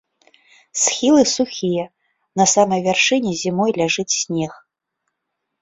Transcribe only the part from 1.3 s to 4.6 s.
сухія, на самай вяршыні зімой ляжыць снег.